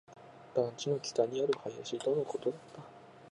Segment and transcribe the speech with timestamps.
[0.55, 2.81] 団地の北にある林のことだった